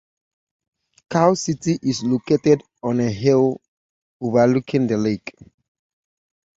[1.11, 3.61] Kaw City is located on a hill
[4.19, 5.31] overlooking the lake.